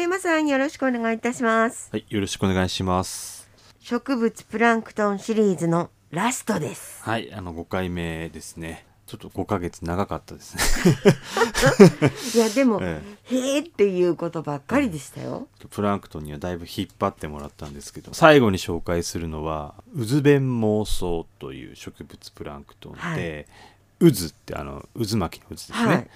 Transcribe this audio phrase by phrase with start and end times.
[0.00, 3.50] 山さんよろしくお願いいたしますはい、よろしくお願いします。
[3.80, 8.86] 植物プランクトンシリーズのラストですはい、あの5回目ですね。
[9.06, 10.94] ちょっと5ヶ月長かったですね。
[12.34, 23.46] いやでも、 えへーっていうことばっかりでしたよ、プランクトンにはだいぶ引っ張ってもらったんですけど、最後に紹介するのはウズベンモウソウという植物プランクトンで、
[23.98, 25.86] ウズってあの渦巻きの渦ですね。
[25.86, 26.10] はい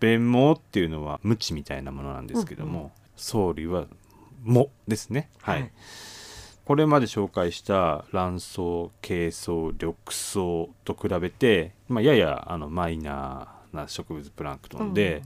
[0.00, 3.86] 弁毛っていうのはムチみたいなものなんですけども、藻類は
[4.44, 5.30] 藻ですね。
[5.40, 5.60] はい。
[5.62, 5.72] はい。
[6.64, 8.56] これまで紹介した卵巣、
[9.02, 15.22] 珪藻、緑藻と比べて、まあ、ややあのマイナーな植物プランクトンで、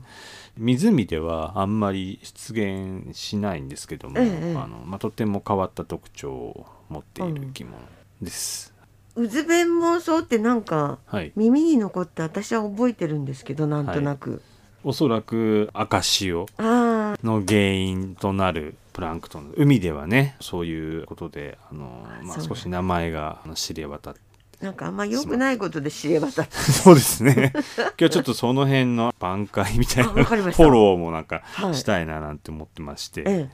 [0.57, 7.77] 湖ではあんまり出現しないんですけども、ええあのまあ、とても変わった特徴を持っている生き物
[8.21, 8.73] です。
[9.15, 14.41] うずべん妄想ってなんかはい、耳に残って私は覚えてるんですけどなんとなく、
[14.83, 16.47] おそらく赤潮。
[16.57, 16.63] あ
[17.23, 24.19] の原因となるプランクトン海ではねそういうことであの、まあ、少し名前が知れ渡って
[24.61, 26.51] あなんかあんま良くないことで知れ渡った。
[26.59, 27.53] そうですね。
[27.53, 31.75] 今日はちょっとその辺の挽回みたいな あフォローもなんかはい。
[31.75, 33.49] したいななんて思ってまして、え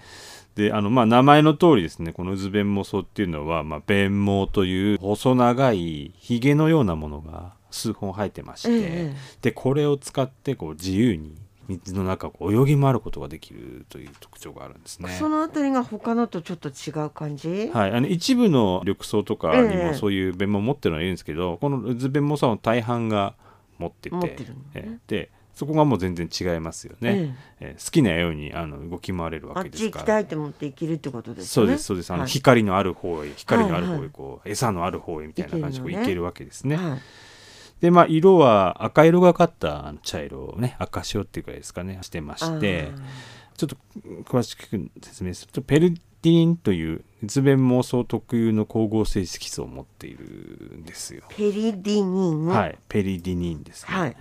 [0.56, 9.16] であのまあ名前の通りですねこのウズベンモソウっていうのは、まあ、弁毛という細長いひげのようなものが数本生えてまして、ええ。
[9.44, 11.36] でこれを使ってこう自由に
[11.68, 15.10] 水の中を泳ぎ回ることができるという特徴があるんですね。
[15.10, 19.80] そのあたりが他のとちょっと違う感じ、はい、あの一部の緑藻とかにえ。
[19.80, 23.36] えもそういう弁毛を持ってるのはいるんですけど、このウズベンモサの大半が
[23.78, 24.60] 持ってて持ってるのね。
[24.76, 25.00] ええ。
[25.08, 27.76] でそこがもう全然違いますよね、ええ。
[27.76, 31.68] え好きなようにあの動き回れるわあっち行きけですからたいと思って生きるってことですよね。
[31.68, 32.12] そうですそうです。
[32.12, 32.30] あの、はい。
[32.30, 36.76] 光のある方へ光のあるはいはい方へこう、餌のある方へみたいな感じで行けるわけですね。
[36.76, 37.02] はい
[37.82, 42.90] でまあ色は赤色がかった茶色をね赤潮っていうかですかねしてまして
[43.58, 43.78] ちょっと
[44.24, 51.24] 詳しく説明するとペルディニンという熱弁妄想特有の光合成色素を持っているんですよ。
[51.30, 52.48] ペリディニン？
[52.48, 53.96] はい、ペリディニンですね。
[53.96, 54.18] はい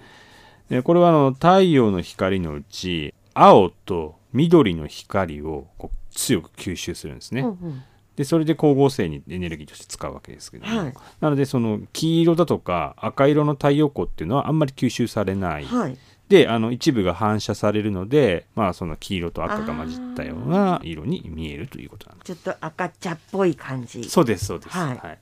[0.69, 7.42] でこれはあの太陽の光のうち青と緑の光をこう強く吸収するんですね。
[7.42, 7.82] うんうん
[8.16, 10.94] でそれで光合成にエネルギーとして使うわけですけども、はい。
[11.20, 15.98] なのでその黄色だとか赤色の太陽光っていうのはあんまり吸収されない、はい。
[16.28, 22.34] であの一部が反射されるので、まあ、その黄色と赤が混じったような色に見えるということなんです。
[22.34, 24.04] ちょっと赤茶っぽい感じ。
[24.04, 24.76] そうですそうです。
[24.76, 25.19] はい。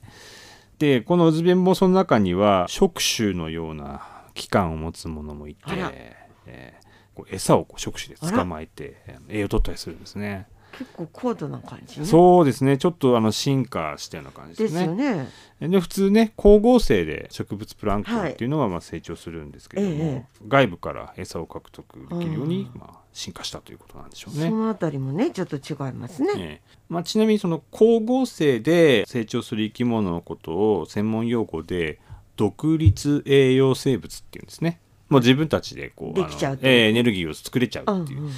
[0.79, 5.61] でこのウズベンボソの中には触手のような器官を持つものもいて
[6.45, 6.83] えー
[7.15, 10.47] こう餌をこう触手で捕まえてえー栄養を取ったりするんですね。
[10.77, 11.99] 結構高度な感じ？
[11.99, 12.77] ねそうですね。
[12.77, 14.79] ちょっとあの進化したような感じでですね。
[14.81, 15.29] すよね。
[15.61, 22.79] で普通ね光合成で植物プランクトンっていうのはまあ成長するんですけども、え外部から餌を獲得できるようにうん。
[22.79, 24.49] まあ進化したということなんでしょうそね。
[24.49, 26.29] のあたりもねちょっと違いますね。
[26.35, 26.73] ええ。
[26.89, 31.99] まあ、ちなみにその光合成で成長する生き物のことを専門用語で
[32.35, 34.79] 独立栄養生物っていうんですね。
[35.13, 38.19] もう自分たちでこうできちゃうええエネルギーを作れちゃうっていう。
[38.19, 38.31] うんうん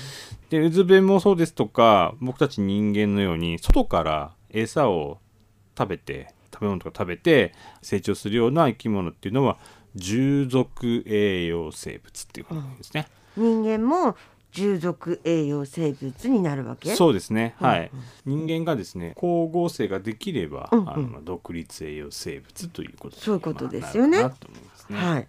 [0.47, 5.17] でウズベンもそうですとか僕たち人間のように外から餌を
[5.75, 9.57] 食べて食べ物とか食べて成長するような生き物っていうのは
[9.95, 13.07] 従属栄養生物っていうことですね。
[13.35, 14.15] 人間も
[14.51, 16.95] 従属栄養生物になるわけ？
[16.95, 17.91] そうですね、うんはい。
[18.25, 20.89] 人間がですね光合成ができれば、うんうん。
[20.89, 24.19] あのまあ独立栄養生物ということにそういうことですよね。
[24.21, 24.97] まあなるかなと思いますね。
[24.99, 25.27] はい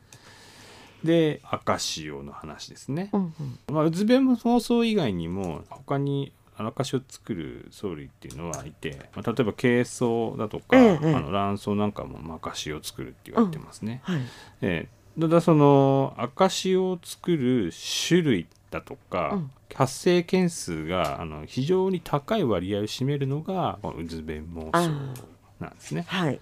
[1.04, 3.10] で赤潮の話ですね。
[3.12, 14.00] うんうんまあ、ウズベム放送以外にも他に赤潮を作る藻類っていうのはいて、まあ、例えば珪藻だとか、ええあの卵巣なんかもまあ赤潮を作るって言われてますね。
[14.04, 14.20] はい
[14.62, 17.72] ええただその赤潮を作る
[18.06, 24.92] 種類だとか、うん発生件数があの非常に高い割合を占めるのがこのウズベンモウソウ
[25.60, 26.04] なんですね。
[26.08, 26.40] はい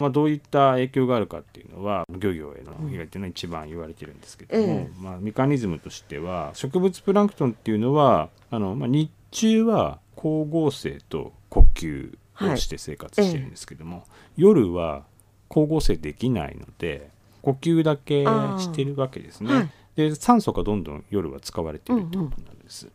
[0.00, 14.04] まあ、どういった影響があるかっていうのは漁業への被害っていうのは一番言われてるんですけども、えまあ、メカニズムとしては植物プランクトンっていうのはあの、まあ、日中は光合成と呼吸をして生活してるんですけども、
[14.36, 15.04] 夜は
[15.48, 17.10] 光合成できないので
[17.42, 19.54] 呼吸だけしてるわけですね。
[19.54, 22.88] はいで酸素がどんどん夜は使われてるってことなんです。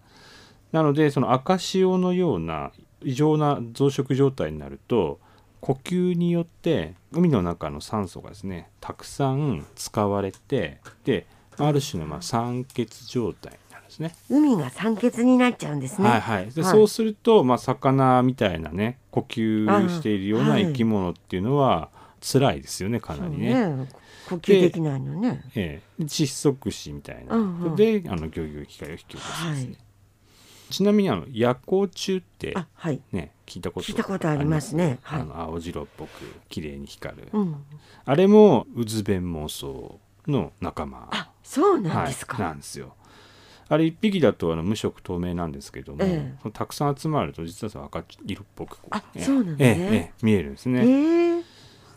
[0.71, 2.71] なのでその赤潮のような
[3.03, 5.19] 異常な増殖状態になると
[5.61, 11.27] 呼吸によって海の中の酸素がですねたくさん使われてで
[11.57, 14.15] ある種のまあ酸欠状態になるんですね。
[14.29, 16.07] 海が酸欠になっちゃうんですね。
[16.09, 16.71] はいはい、ではい。
[16.71, 21.89] そうすると、まあ、魚みたいなね呼吸しているような生き物っていうのは
[22.21, 23.53] 辛いですよねかなりね。
[23.53, 23.87] ね。
[24.29, 25.41] 呼吸できないのね。
[25.55, 27.35] ええ、窒息死みたいな。
[27.35, 27.75] うんうん。
[27.75, 29.88] で、あの漁業機会を引き起こすんですね。
[30.69, 33.01] ちなみにあの夜光虫ってあはい。
[33.11, 34.99] ね聞いたこと聞いたことありますね。
[35.01, 35.21] はい。
[35.21, 36.09] あの青白っぽく
[36.49, 37.55] 綺麗に光る、うん。
[38.05, 41.07] あれもウズベンモウソウの仲間。
[41.11, 42.93] あそうなんですか、はい、なんですよ。
[43.67, 46.51] あれ一匹だとあの無色透明なんですけども、ええ。
[46.51, 49.23] たくさん集まると実はその赤色っぽくこあええ。
[49.23, 49.57] そうなんだね。
[49.59, 51.43] ええええ見えるんですえね、ー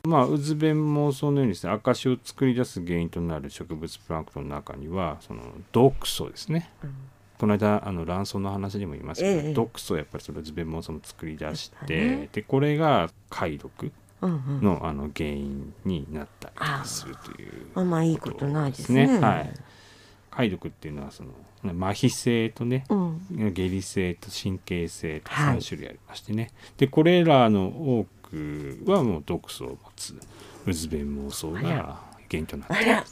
[0.05, 6.71] まあウズベンモウソウのようにですね赤潮を作り出す原因となる植物プランクトンの中にはその毒素ですね。
[6.83, 6.95] うん
[7.43, 13.91] この間あの卵巣の話でも言いましたけど、ええ毒素をやっぱりそれウズベンモウソウも作り出して、ねでこれが貝毒
[14.21, 14.61] うんうん。
[14.63, 19.19] のあの原因になったりするというあまあいいことないですね。
[19.19, 19.53] はい、
[20.31, 21.31] 貝毒っていうのはその
[21.65, 23.53] 麻痺性とねうん。
[23.53, 25.57] 下痢性と神経性とはい。
[25.59, 30.15] 3種類ありましてね、でこれらの多くはもう毒素を持つ。
[30.65, 32.85] ウズベンモウソウが原因となって。
[32.85, 33.05] いるあ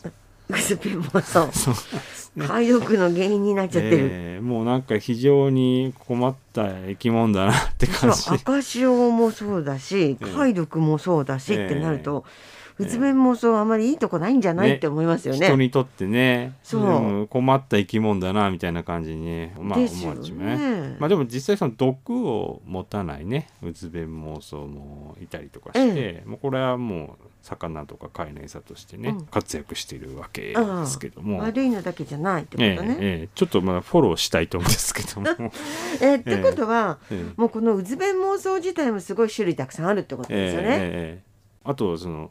[0.51, 2.47] らウズベンモウソウそうなんですね。
[2.47, 8.17] 海毒の原因になっちゃってる、えーもうなんか非常に困った生き物だなって感じ。
[8.17, 10.33] そう赤潮もそうだしええ。
[10.35, 14.75] 貝毒もそうだし、ええってなるとええうつべもそうあまりいいとこないんじゃない、ね。
[14.77, 15.47] って思いますよね。
[15.47, 16.55] 人にとってね。
[16.63, 16.83] そう。
[16.83, 20.57] うん困った生き物だなみたいな感じにね、まあ、思われちゃうね。
[20.57, 20.97] ね。
[20.99, 23.49] まあでも実際その毒を持たないね。
[23.63, 29.27] ウズベンモウソウもいたりとかして、えもうこれはもう魚とか貝の餌としてね、うん。
[29.27, 32.97] 活躍しているわけですけども、悪いのだけじゃないってことええね。
[33.01, 35.29] ええちょっとまあフォローしたいと思うんですけども、
[36.01, 37.33] えってことは、ええ。
[37.37, 41.23] もうこのうずべん妄想自体もすごい種類たくさんあるってことですよね。
[41.63, 42.31] あとその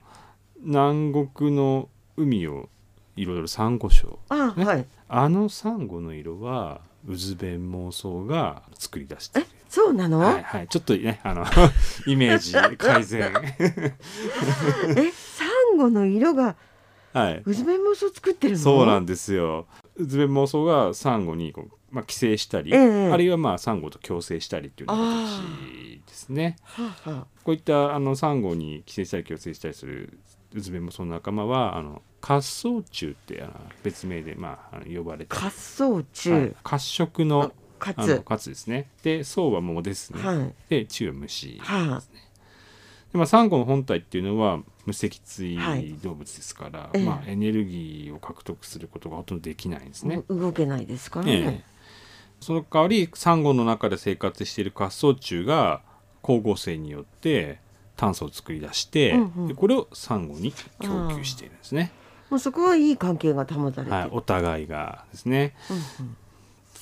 [0.61, 2.69] 南国の海を
[3.15, 4.85] 彩るサンゴ礁ねあはい。
[5.07, 10.19] あのサンゴの色はウズベンモウソウが作り出してそうなの？
[10.19, 11.45] はいはい、ちょっとねあの
[12.07, 13.31] イメージ改善
[14.97, 16.56] えサンゴの色が
[17.13, 18.59] はい、うずべん妄想作ってるの？
[18.59, 19.65] そうなんですよ。
[19.95, 26.57] ウズベンモウソウがサンゴにこう、まあ、寄生したり、ええあるいはまあサンゴと共生したりっていう形ですね。
[26.62, 30.17] はあはこういったあのサンゴに寄生したり共生したりするウ
[30.56, 33.54] ズベンモウソウの仲間はあの褐草虫ってあの
[33.84, 38.90] 別名で、まあ、あの呼ばれてあ、滑走中、はい褐色のかあのつ、カツですね。
[39.04, 40.22] で草は桃ですね。
[40.22, 41.60] はい、で虫は虫。
[41.60, 42.01] は
[43.12, 50.24] でまあ、サンゴの本体っていうのは無脊椎はい動物ですから、ええまあ、エネルギーを獲得することがほとんどできないんですね。
[50.28, 51.63] う動けないですからええね。
[52.40, 55.81] その代わりサンゴの中で生活している滑走虫が
[56.22, 57.60] 光合成によって
[58.00, 61.92] 炭素を作り出して、うんうんでこれをサンゴに供給しているんですね。
[62.30, 63.92] もうそこはいい関係が保たれてる。
[63.92, 65.54] はい、お互いがですね。
[65.69, 66.18] うんうん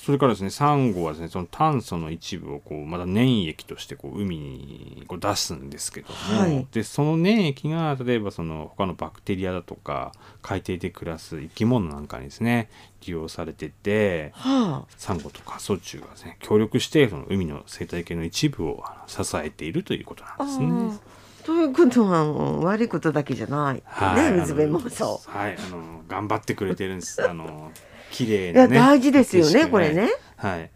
[0.04, 12.70] それからですねサンゴはですねその炭素の一部をこうまた粘液としてこう海にこう出すんですけども、はいでその粘液が例えばその他のバクテリアだとか海底で暮らす生き物なんかにですね
[13.06, 21.18] 利用されててはあ、サンゴとか滑走虫がですね協力してその海の生態系の一部を支えているということなんですね。
[21.44, 22.30] ということは
[22.60, 23.82] 悪いことだけじゃない。
[23.86, 27.26] はい、ね、うずべもそあのはい、あの頑張ってくれてるんです。
[27.26, 27.72] あの
[28.10, 28.76] 綺麗なね。
[28.76, 30.10] 大事ですよね、これね。
[30.36, 30.70] はい。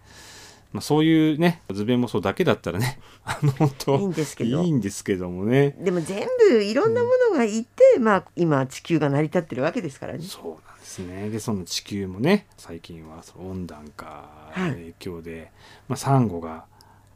[0.73, 5.77] まあ、そういうね、図弁もそうだけだったらね、 あの本当いいんですけどいいんですけどもね。
[5.79, 10.21] でも全部いろんなものがいて、まあ今地球が成り立ってるわけですからね。
[10.23, 11.29] そうなんですね。
[11.29, 15.51] で、その地球もね、最近はその温暖化の影響で、
[15.89, 16.65] まあサンゴが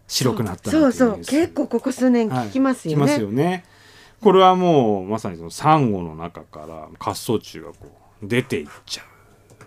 [0.06, 3.02] 白くなったそうそう結構ここ数年聞きますよね。
[3.02, 3.64] はい聞きますよね。
[4.20, 7.74] これはもうまさにそのサンゴの中から滑走虫がこ
[8.22, 9.06] う出ていっちゃう。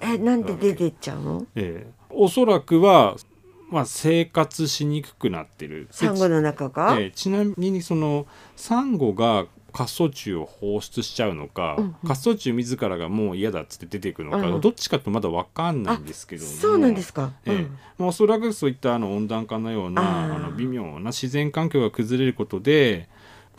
[0.01, 1.47] えなんで出てっちゃうの？
[1.55, 3.15] ええおそらくは、
[3.69, 5.87] まあ、生活しにくくなってる。
[5.91, 6.97] サンゴの中が？
[6.99, 8.25] ええちなみにその
[8.55, 17.33] サンゴが滑走虫を放出しちゃうのか、うんうん滑走虫自らがもう嫌だっつって出ていくのか、うんどっちかとまだ分かんないんですけどもそうなんですか？
[17.45, 23.07] ええうんまあ、おそらくそういったあの温暖化のようなあの微妙な自然環境が崩れることで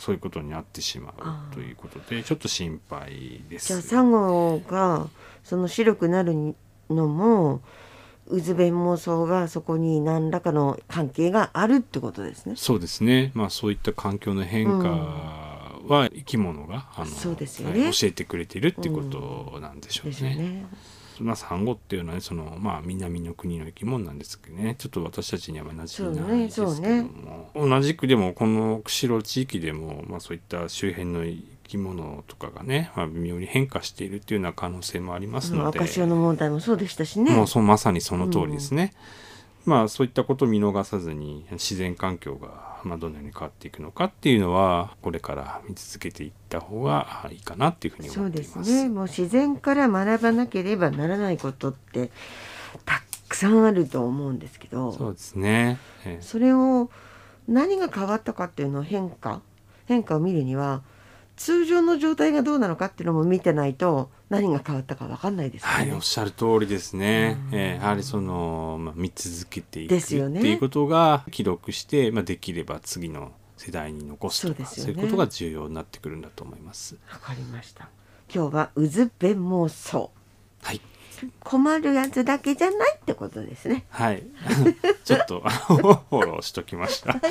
[0.01, 3.67] そういうことになってしまうということでちょっと心配です。
[3.67, 5.07] じゃあサンゴが
[5.43, 6.55] その白くなる
[6.89, 7.61] のも
[8.25, 12.55] ウズベンモウソウがそこに何らかの関係があるってことですね。
[12.55, 14.87] そうですね、まあ、そういった環境の変化
[15.87, 20.11] は生き物が、あのそうですよねはい教えてくれてるっていうことなんでしょうね。
[20.13, 20.65] ですよね。
[21.19, 27.09] まあ、サンゴっていうのはねその、まあ、南の国の生き物なんですけどねちょっと私たちには馴染みないですけども、そうね
[27.55, 35.79] 同じくでもこの釧路地域でも、まあ、そういった周辺の生き物とかがね、まあ、微妙に変化しているっていうような可能性もありますので。
[35.79, 37.31] 赤潮の問題もそうでしたしね。
[37.31, 38.93] もうそうまさにその通りですね。
[39.65, 48.83] まあそういったことを見逃さずに自然環境がまあどのように変わっていくのかっていうのはこれから見続けていった方がいいかなっていうふうにそうで思っていますす。
[48.83, 48.89] ね。
[48.89, 52.11] もう自然から学ばなければならないことって
[52.85, 56.89] たくくさんあると思うんですけどそうですね、ええそれを
[57.47, 59.41] 何が変わったかっていうのを変化
[59.85, 60.83] 変化を見るには
[61.35, 65.75] 通常の状態がどうなのかっていうのも見てないと何が変わったか分かんないですよね。
[65.75, 67.37] はい、おっしゃる通りですね。
[67.51, 76.97] うんえーやはりその、まあ、見続けていくですよねっていうことが記録して、まあ、できれば次の世代に残すとかそうですよねいうことが重要になってくるんだと思います。
[77.11, 77.89] わかりました。
[78.33, 80.11] 今日は渦弁妄想
[80.63, 80.81] はい、
[81.43, 83.85] 困るやつだけじゃないってことですね。
[83.89, 84.23] はい、
[85.03, 87.13] ちょっとフォローしときました。
[87.13, 87.21] はい、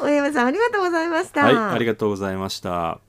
[0.00, 1.44] 大山さんありがとうございました。
[1.44, 3.00] はい、ありがとうございました。